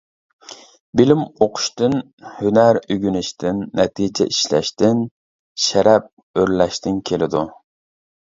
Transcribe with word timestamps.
بىلىم 0.99 1.19
ئوقۇشتىن، 1.45 1.97
ھۈنەر 2.37 2.79
ئۆگىنىشتىن، 2.95 3.61
نەتىجە 3.79 4.27
ئىشلەشتىن، 4.33 5.03
شەرەپ 5.67 6.09
ئۆرلەشتىن 6.41 6.99
كېلىدۇ. 7.11 7.47